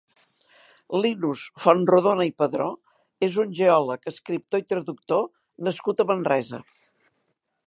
Linus 1.03 1.43
Fontrodona 1.65 2.27
i 2.31 2.33
Padró 2.43 2.71
és 3.29 3.39
un 3.45 3.53
geòleg, 3.61 4.11
escriptor 4.15 4.65
i 4.65 4.69
traductor 4.75 5.25
nascut 5.69 6.07
a 6.07 6.13
Manresa. 6.15 6.67